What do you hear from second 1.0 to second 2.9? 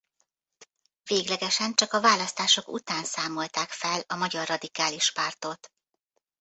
Véglegesen csak a választások